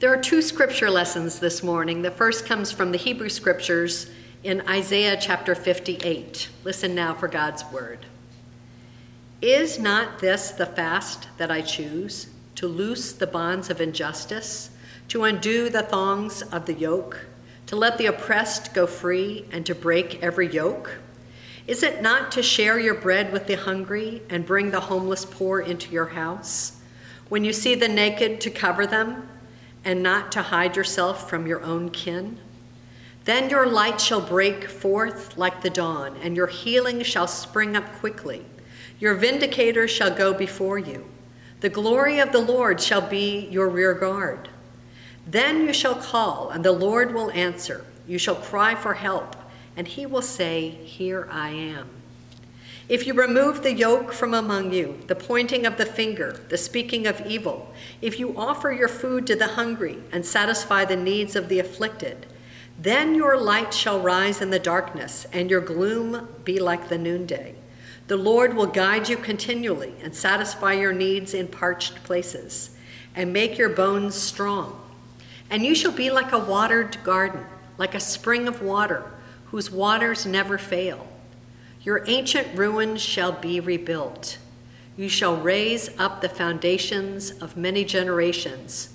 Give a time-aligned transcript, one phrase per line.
[0.00, 2.00] There are two scripture lessons this morning.
[2.00, 4.10] The first comes from the Hebrew scriptures
[4.42, 6.48] in Isaiah chapter 58.
[6.64, 8.06] Listen now for God's word.
[9.42, 14.70] Is not this the fast that I choose, to loose the bonds of injustice,
[15.08, 17.26] to undo the thongs of the yoke,
[17.66, 20.94] to let the oppressed go free, and to break every yoke?
[21.66, 25.60] Is it not to share your bread with the hungry and bring the homeless poor
[25.60, 26.80] into your house?
[27.28, 29.28] When you see the naked, to cover them,
[29.84, 32.38] and not to hide yourself from your own kin?
[33.24, 37.92] Then your light shall break forth like the dawn, and your healing shall spring up
[37.96, 38.44] quickly.
[38.98, 41.06] Your vindicator shall go before you.
[41.60, 44.48] The glory of the Lord shall be your rear guard.
[45.26, 47.84] Then you shall call, and the Lord will answer.
[48.06, 49.36] You shall cry for help,
[49.76, 51.99] and he will say, Here I am.
[52.90, 57.06] If you remove the yoke from among you, the pointing of the finger, the speaking
[57.06, 57.72] of evil,
[58.02, 62.26] if you offer your food to the hungry and satisfy the needs of the afflicted,
[62.76, 67.54] then your light shall rise in the darkness, and your gloom be like the noonday.
[68.08, 72.70] The Lord will guide you continually and satisfy your needs in parched places,
[73.14, 74.80] and make your bones strong.
[75.48, 77.46] And you shall be like a watered garden,
[77.78, 79.12] like a spring of water,
[79.52, 81.06] whose waters never fail.
[81.82, 84.38] Your ancient ruins shall be rebuilt.
[84.96, 88.90] You shall raise up the foundations of many generations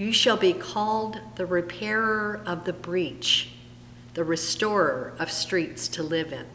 [0.00, 3.50] you shall be called the repairer of the breach,
[4.14, 6.46] the restorer of streets to live in.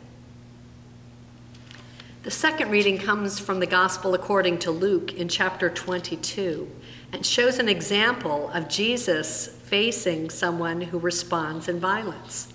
[2.24, 6.68] The second reading comes from the Gospel according to Luke in chapter 22
[7.14, 12.52] and shows an example of Jesus facing someone who responds in violence.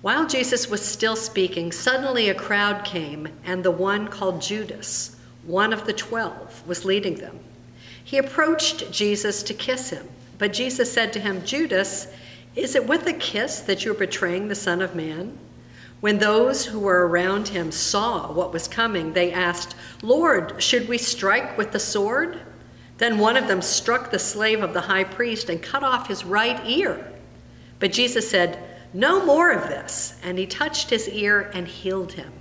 [0.00, 5.72] While Jesus was still speaking, suddenly a crowd came, and the one called Judas one
[5.72, 7.40] of the twelve, was leading them.
[8.04, 12.06] He approached Jesus to kiss him, but Jesus said to him, Judas,
[12.54, 15.38] is it with a kiss that you're betraying the Son of Man?
[16.00, 20.98] When those who were around him saw what was coming, they asked, Lord, should we
[20.98, 22.40] strike with the sword?
[22.98, 26.24] Then one of them struck the slave of the high priest and cut off his
[26.24, 27.12] right ear.
[27.78, 30.18] But Jesus said, No more of this.
[30.22, 32.32] And he touched his ear and healed him.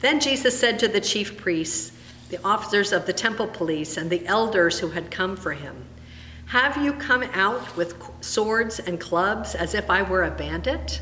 [0.00, 1.92] Then Jesus said to the chief priests,
[2.30, 5.84] the officers of the temple police, and the elders who had come for him.
[6.46, 11.00] Have you come out with swords and clubs as if I were a bandit?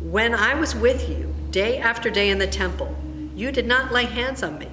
[0.00, 2.96] When I was with you day after day in the temple,
[3.34, 4.68] you did not lay hands on me.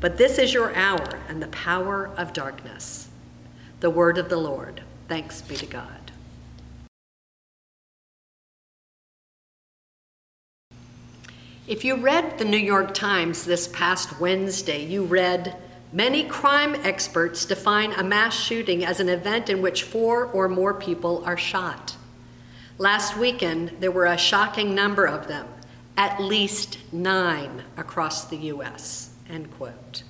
[0.00, 3.08] But this is your hour and the power of darkness.
[3.80, 4.82] The word of the Lord.
[5.08, 5.97] Thanks be to God.
[11.68, 15.54] If you read the New York Times this past Wednesday, you read
[15.92, 20.72] many crime experts define a mass shooting as an event in which four or more
[20.72, 21.94] people are shot.
[22.78, 25.46] Last weekend, there were a shocking number of them,
[25.94, 29.10] at least nine across the US.
[29.28, 30.04] End quote.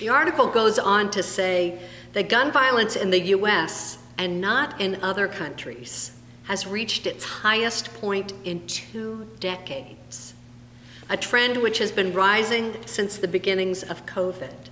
[0.00, 1.78] The article goes on to say
[2.12, 6.12] that gun violence in the US and not in other countries
[6.46, 10.34] has reached its highest point in two decades,
[11.08, 14.68] a trend which has been rising since the beginnings of COVID.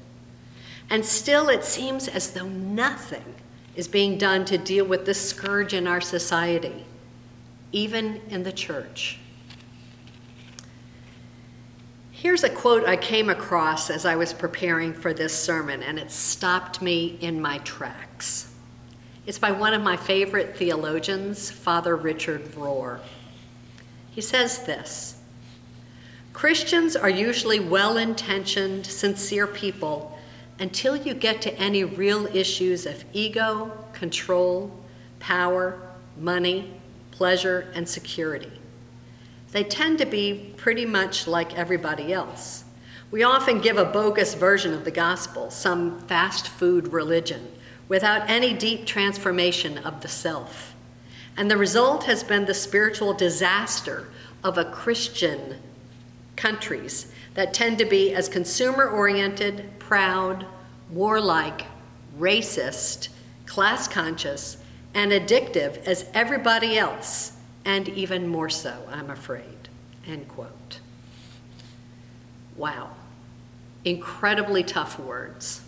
[0.89, 3.35] And still, it seems as though nothing
[3.75, 6.85] is being done to deal with this scourge in our society,
[7.73, 9.19] even in the church.
[12.13, 16.13] Here's a quote I came across as I was preparing for this sermon, and it
[16.13, 18.44] stopped me in my tracks.
[19.27, 23.01] It's by one of my favorite theologians, Father Richard Rohr.
[24.11, 25.19] He says this
[26.35, 30.19] Christians are usually well intentioned, sincere people
[30.59, 34.71] until you get to any real issues of ego, control,
[35.21, 35.81] power,
[36.21, 36.75] money,
[37.11, 38.53] pleasure, and security.
[39.53, 42.65] They tend to be pretty much like everybody else.
[43.11, 47.54] We often give a bogus version of the gospel, some fast food religion
[47.89, 50.75] without any deep transformation of the self.
[51.37, 54.09] And the result has been the spiritual disaster
[54.43, 55.57] of a Christian
[56.37, 60.47] countries that tend to be as consumer oriented, proud,
[60.91, 61.67] warlike,
[62.19, 63.09] racist,
[63.47, 64.57] class conscious,
[64.95, 67.33] and addictive as everybody else,
[67.65, 69.69] and even more so, I'm afraid.
[70.07, 70.81] End quote.
[72.57, 72.91] Wow.
[73.85, 75.64] Incredibly tough words.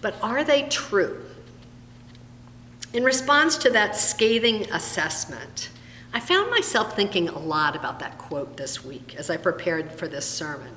[0.00, 1.24] But are they true?
[2.92, 5.70] In response to that scathing assessment,
[6.12, 10.08] I found myself thinking a lot about that quote this week as I prepared for
[10.08, 10.72] this sermon.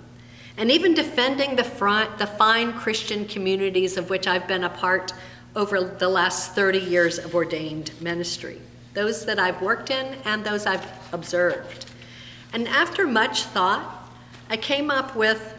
[0.58, 5.14] and even defending the, front, the fine Christian communities of which I've been a part
[5.56, 8.60] over the last 30 years of ordained ministry,
[8.94, 11.86] those that I've worked in and those I've observed.
[12.52, 14.12] And after much thought,
[14.50, 15.58] I came up with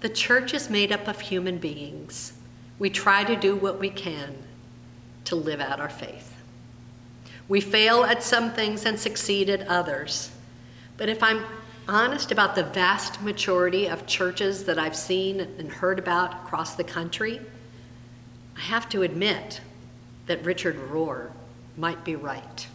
[0.00, 2.32] the church is made up of human beings.
[2.78, 4.36] We try to do what we can
[5.24, 6.34] to live out our faith.
[7.48, 10.30] We fail at some things and succeed at others.
[10.96, 11.44] But if I'm
[11.88, 16.84] honest about the vast majority of churches that I've seen and heard about across the
[16.84, 17.40] country,
[18.56, 19.60] I have to admit
[20.26, 21.30] that Richard Rohr
[21.76, 22.66] might be right.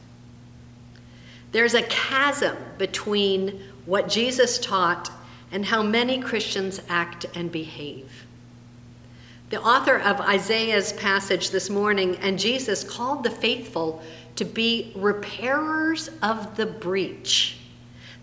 [1.52, 5.12] There's a chasm between what Jesus taught
[5.52, 8.26] and how many Christians act and behave.
[9.52, 14.02] The author of Isaiah's passage this morning and Jesus called the faithful
[14.38, 17.58] to be repairers of the breach,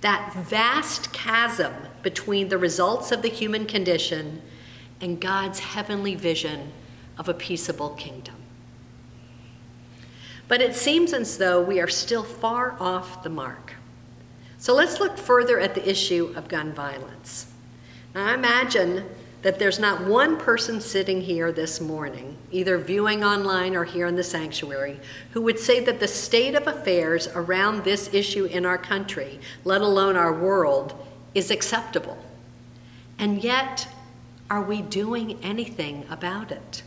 [0.00, 4.40] that vast chasm between the results of the human condition
[5.02, 6.72] and God's heavenly vision
[7.18, 8.36] of a peaceable kingdom.
[10.48, 13.74] But it seems as though we are still far off the mark.
[14.56, 17.52] So let's look further at the issue of gun violence.
[18.14, 19.04] Now, I imagine
[19.42, 24.16] that there's not one person sitting here this morning, either viewing online or here in
[24.16, 24.98] the sanctuary,
[25.32, 29.80] who would say that the state of affairs around this issue in our country, let
[29.80, 30.94] alone our world,
[31.34, 32.18] is acceptable.
[33.18, 33.88] And yet,
[34.50, 36.82] are we doing anything about it?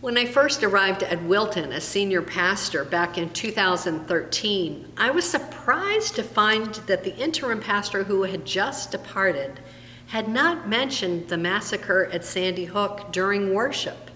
[0.00, 6.14] When I first arrived at Wilton as senior pastor back in 2013, I was surprised
[6.14, 9.58] to find that the interim pastor who had just departed
[10.08, 14.10] had not mentioned the massacre at Sandy Hook during worship,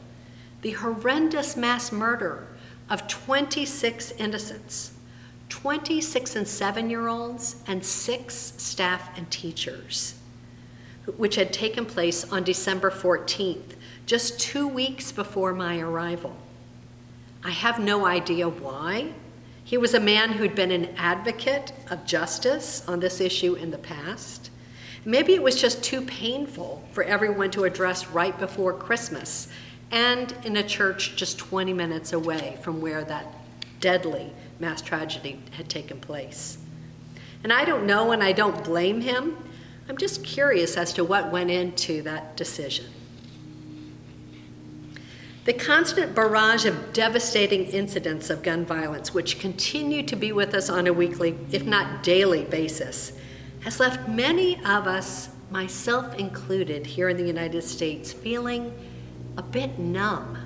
[0.62, 2.49] the horrendous mass murder
[2.89, 4.93] of 26 innocents,
[5.50, 10.15] 26 and 7 year olds, and six staff and teachers,
[11.19, 13.75] which had taken place on December 14th,
[14.06, 16.35] just two weeks before my arrival.
[17.44, 19.12] I have no idea why.
[19.62, 23.79] He was a man who'd been an advocate of justice on this issue in the
[23.79, 24.51] past.
[25.04, 29.49] Maybe it was just too painful for everyone to address right before Christmas
[29.90, 33.26] and in a church just 20 minutes away from where that
[33.81, 36.58] deadly mass tragedy had taken place.
[37.43, 39.37] And I don't know and I don't blame him.
[39.88, 42.87] I'm just curious as to what went into that decision.
[45.44, 50.70] The constant barrage of devastating incidents of gun violence, which continue to be with us
[50.70, 53.12] on a weekly, if not daily, basis,
[53.64, 58.73] has left many of us, myself included, here in the United States, feeling
[59.37, 60.38] a bit numb.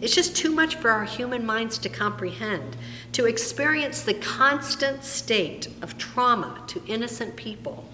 [0.00, 2.76] It's just too much for our human minds to comprehend,
[3.12, 7.88] to experience the constant state of trauma to innocent people,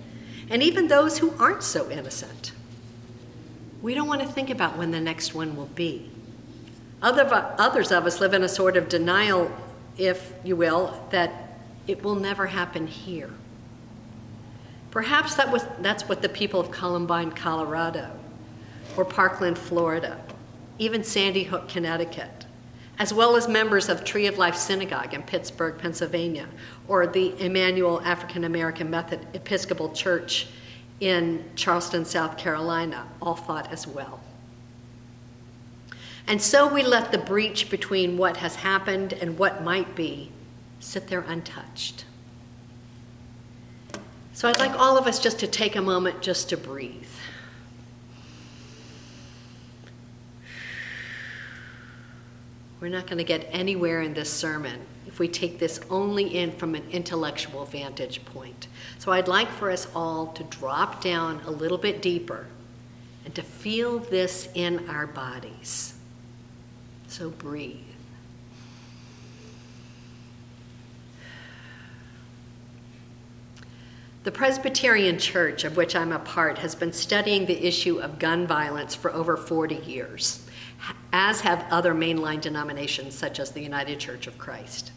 [0.48, 2.52] and even those who aren't so innocent.
[3.82, 6.10] We don't want to think about when the next one will be.
[7.00, 7.28] Other,
[7.58, 9.52] others of us live in a sort of denial,
[9.96, 13.30] if you will, that it will never happen here.
[14.90, 18.10] Perhaps that was, that's what the people of Columbine, Colorado,
[18.96, 20.18] or Parkland, Florida,
[20.78, 22.46] even Sandy Hook, Connecticut,
[22.98, 26.48] as well as members of Tree of Life Synagogue in Pittsburgh, Pennsylvania,
[26.88, 30.48] or the Emmanuel African American Methodist Episcopal Church
[31.00, 34.20] in Charleston, South Carolina, all thought as well.
[36.26, 40.30] And so we let the breach between what has happened and what might be
[40.80, 42.04] sit there untouched.
[44.38, 47.08] So I'd like all of us just to take a moment just to breathe.
[52.78, 56.52] We're not going to get anywhere in this sermon if we take this only in
[56.52, 58.68] from an intellectual vantage point.
[59.00, 62.46] So I'd like for us all to drop down a little bit deeper
[63.24, 65.94] and to feel this in our bodies.
[67.08, 67.87] So breathe.
[74.24, 78.46] The Presbyterian Church, of which I'm a part, has been studying the issue of gun
[78.46, 80.44] violence for over 40 years,
[81.12, 84.90] as have other mainline denominations such as the United Church of Christ.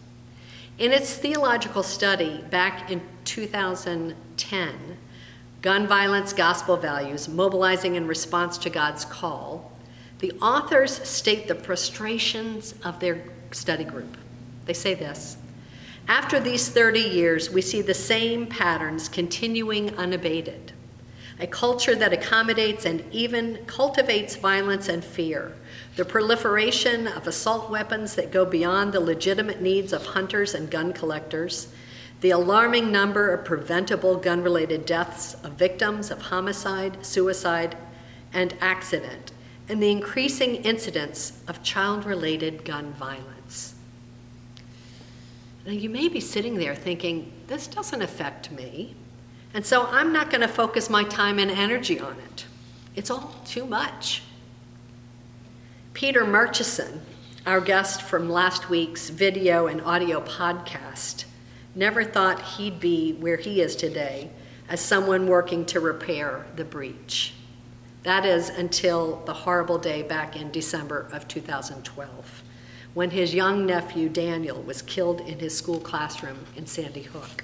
[0.79, 4.97] In its theological study back in 2010,
[5.61, 9.71] Gun Violence Gospel Values Mobilizing in Response to God's Call,
[10.17, 14.17] the authors state the frustrations of their study group.
[14.65, 15.37] They say this
[16.11, 20.73] after these 30 years, we see the same patterns continuing unabated.
[21.39, 25.55] A culture that accommodates and even cultivates violence and fear,
[25.95, 30.91] the proliferation of assault weapons that go beyond the legitimate needs of hunters and gun
[30.91, 31.69] collectors,
[32.19, 37.77] the alarming number of preventable gun related deaths of victims of homicide, suicide,
[38.33, 39.31] and accident,
[39.69, 43.40] and the increasing incidence of child related gun violence.
[45.65, 48.95] Now, you may be sitting there thinking, this doesn't affect me,
[49.53, 52.45] and so I'm not going to focus my time and energy on it.
[52.95, 54.23] It's all too much.
[55.93, 57.01] Peter Murchison,
[57.45, 61.25] our guest from last week's video and audio podcast,
[61.75, 64.31] never thought he'd be where he is today
[64.67, 67.33] as someone working to repair the breach.
[68.03, 72.43] That is until the horrible day back in December of 2012,
[72.93, 77.43] when his young nephew Daniel was killed in his school classroom in Sandy Hook.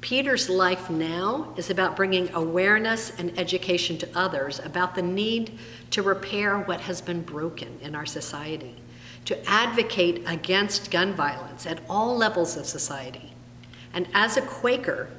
[0.00, 5.58] Peter's life now is about bringing awareness and education to others about the need
[5.90, 8.76] to repair what has been broken in our society
[9.24, 13.32] to advocate against gun violence at all levels of society.
[13.92, 15.10] And as a Quaker,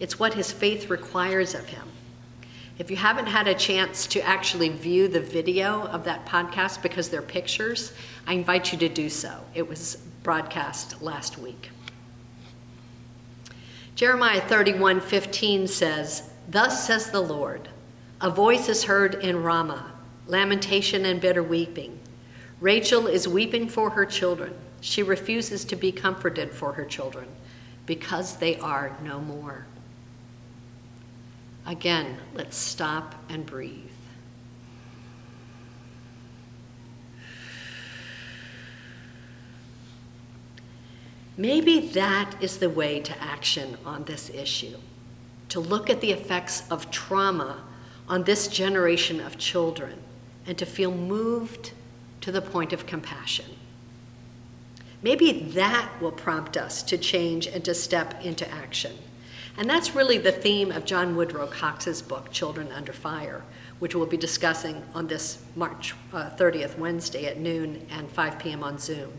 [0.00, 1.86] it's what his faith requires of him.
[2.78, 7.08] If you haven't had a chance to actually view the video of that podcast because
[7.08, 7.92] they're pictures,
[8.26, 9.40] I invite you to do so.
[9.54, 11.70] It was broadcast last week.
[13.94, 17.68] Jeremiah 31 15 says, Thus says the Lord,
[18.20, 19.92] a voice is heard in Ramah,
[20.26, 21.98] lamentation and bitter weeping
[22.60, 24.52] Rachel is weeping for her children.
[24.80, 27.28] She refuses to be comforted for her children
[27.86, 29.66] because they are no more.
[31.68, 33.90] Again, let's stop and breathe.
[41.36, 44.78] Maybe that is the way to action on this issue
[45.50, 47.62] to look at the effects of trauma
[48.08, 50.02] on this generation of children
[50.46, 51.72] and to feel moved
[52.22, 53.44] to the point of compassion.
[55.02, 58.96] Maybe that will prompt us to change and to step into action.
[59.58, 63.42] And that's really the theme of John Woodrow Cox's book, Children Under Fire,
[63.80, 68.62] which we'll be discussing on this March uh, 30th, Wednesday at noon and 5 p.m.
[68.62, 69.10] on Zoom.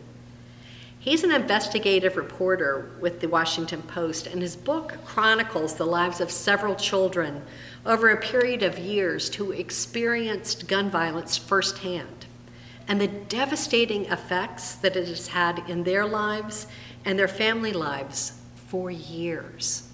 [0.98, 6.30] He's an investigative reporter with the Washington Post, and his book chronicles the lives of
[6.30, 7.42] several children
[7.84, 12.24] over a period of years who experienced gun violence firsthand
[12.88, 16.66] and the devastating effects that it has had in their lives
[17.04, 19.89] and their family lives for years.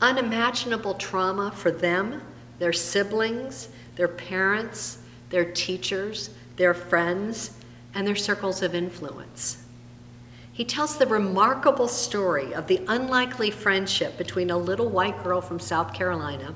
[0.00, 2.22] Unimaginable trauma for them,
[2.58, 4.98] their siblings, their parents,
[5.30, 7.58] their teachers, their friends,
[7.94, 9.64] and their circles of influence.
[10.52, 15.58] He tells the remarkable story of the unlikely friendship between a little white girl from
[15.58, 16.54] South Carolina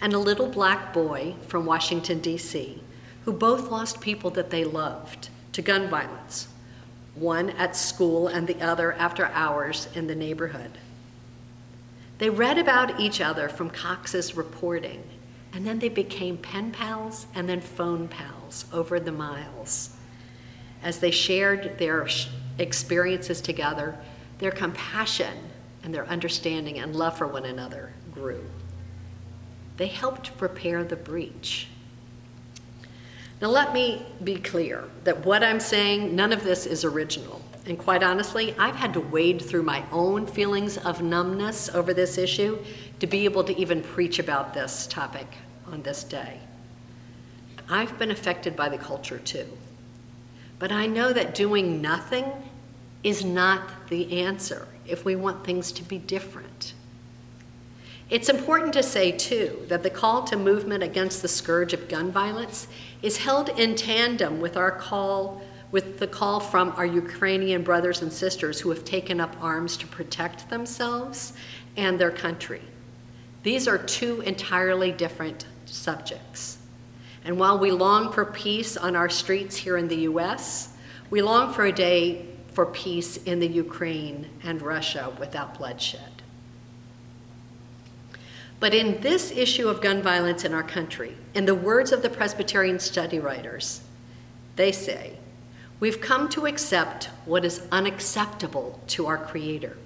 [0.00, 2.82] and a little black boy from Washington, D.C
[3.24, 6.48] who both lost people that they loved to gun violence,
[7.14, 10.78] one at school and the other after hours in the neighborhood.
[12.22, 15.02] They read about each other from Cox's reporting,
[15.52, 19.96] and then they became pen pals and then phone pals over the miles.
[20.84, 22.06] As they shared their
[22.60, 23.98] experiences together,
[24.38, 25.36] their compassion
[25.82, 28.44] and their understanding and love for one another grew.
[29.76, 31.66] They helped repair the breach
[33.42, 37.42] now, let me be clear that what I'm saying, none of this is original.
[37.66, 42.18] And quite honestly, I've had to wade through my own feelings of numbness over this
[42.18, 42.58] issue
[42.98, 45.26] to be able to even preach about this topic
[45.66, 46.40] on this day.
[47.68, 49.46] I've been affected by the culture too.
[50.58, 52.24] But I know that doing nothing
[53.02, 56.74] is not the answer if we want things to be different.
[58.10, 62.12] It's important to say, too, that the call to movement against the scourge of gun
[62.12, 62.68] violence
[63.00, 65.42] is held in tandem with our call,
[65.72, 69.86] with the call from our Ukrainian brothers and sisters who have taken up arms to
[69.86, 71.32] protect themselves
[71.76, 72.62] and their country.
[73.42, 76.58] These are two entirely different subjects.
[77.24, 80.74] And while we long for peace on our streets here in the US,
[81.10, 86.22] we long for a day for peace in the Ukraine and Russia without bloodshed.
[88.60, 92.10] But in this issue of gun violence in our country, in the words of the
[92.10, 93.80] Presbyterian study writers,
[94.54, 95.16] they say,
[95.82, 99.76] We've come to accept what is unacceptable to our Creator.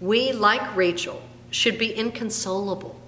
[0.00, 2.98] We, like Rachel, should be inconsolable.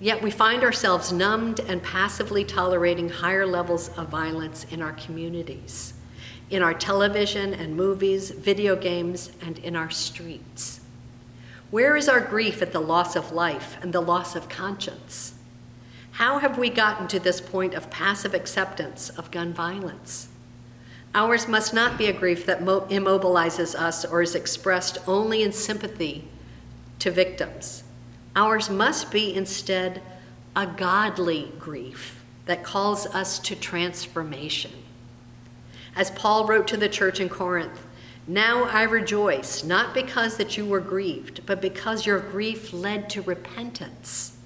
[0.00, 5.92] Yet we find ourselves numbed and passively tolerating higher levels of violence in our communities,
[6.48, 10.80] in our television and movies, video games, and in our streets.
[11.70, 15.34] Where is our grief at the loss of life and the loss of conscience?
[16.12, 20.28] How have we gotten to this point of passive acceptance of gun violence?
[21.16, 25.50] Ours must not be a grief that mo- immobilizes us or is expressed only in
[25.50, 26.28] sympathy
[26.98, 27.84] to victims.
[28.36, 30.02] Ours must be instead
[30.54, 34.72] a godly grief that calls us to transformation.
[35.96, 37.86] As Paul wrote to the church in Corinth,
[38.26, 43.22] now I rejoice, not because that you were grieved, but because your grief led to
[43.22, 44.36] repentance.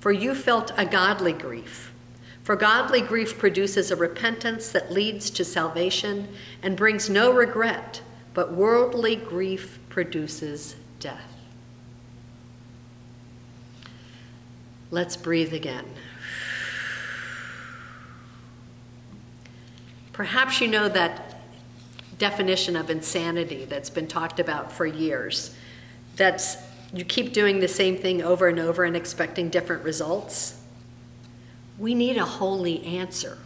[0.00, 1.94] For you felt a godly grief.
[2.42, 6.28] For godly grief produces a repentance that leads to salvation
[6.62, 8.00] and brings no regret,
[8.34, 11.30] but worldly grief produces death.
[14.90, 15.86] Let's breathe again.
[20.12, 21.40] Perhaps you know that
[22.18, 25.54] definition of insanity that's been talked about for years.
[26.16, 26.56] That's
[26.92, 30.59] you keep doing the same thing over and over and expecting different results.
[31.80, 33.38] We need a holy answer,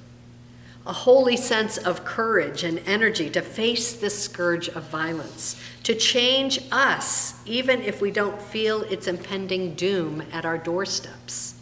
[0.84, 6.58] a holy sense of courage and energy to face this scourge of violence, to change
[6.72, 11.54] us, even if we don't feel its impending doom at our doorsteps.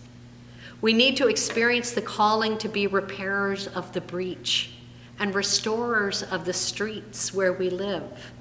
[0.80, 4.70] We need to experience the calling to be repairers of the breach
[5.18, 8.32] and restorers of the streets where we live.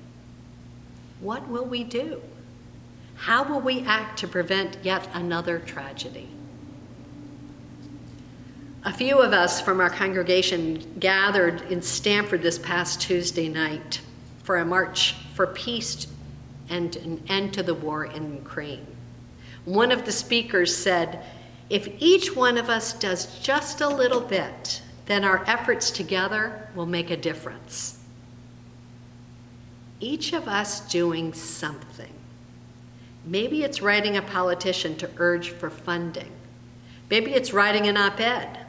[1.19, 2.21] What will we do?
[3.15, 6.29] How will we act to prevent yet another tragedy?
[8.83, 14.01] A few of us from our congregation gathered in Stamford this past Tuesday night
[14.41, 16.07] for a march for peace
[16.67, 18.87] and an end to the war in Ukraine.
[19.65, 21.23] One of the speakers said,
[21.69, 26.87] If each one of us does just a little bit, then our efforts together will
[26.87, 27.99] make a difference.
[29.99, 32.13] Each of us doing something.
[33.25, 36.31] Maybe it's writing a politician to urge for funding.
[37.11, 38.60] Maybe it's writing an op ed.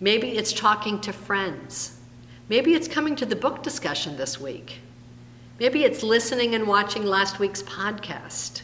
[0.00, 2.00] Maybe it's talking to friends.
[2.48, 4.80] Maybe it's coming to the book discussion this week.
[5.58, 8.62] Maybe it's listening and watching last week's podcast.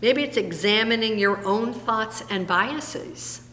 [0.00, 3.46] Maybe it's examining your own thoughts and biases.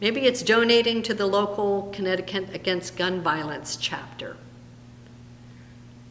[0.00, 4.36] Maybe it's donating to the local Connecticut Against Gun Violence chapter.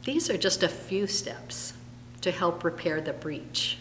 [0.06, 1.74] These are just a few steps
[2.22, 3.78] to help repair the breach.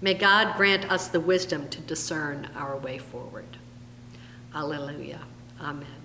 [0.00, 3.58] May God grant us the wisdom to discern our way forward.
[4.54, 5.18] Alleluia.
[5.60, 6.01] Amen.